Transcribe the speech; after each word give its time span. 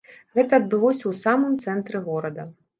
Гэта 0.39 0.59
адбылося 0.61 1.03
ў 1.07 1.13
самым 1.23 1.53
цэнтры 1.67 2.05
горада. 2.11 2.51